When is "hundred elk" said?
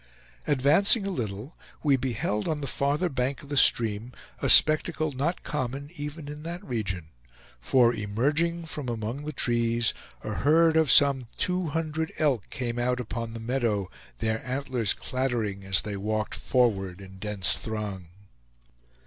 11.67-12.49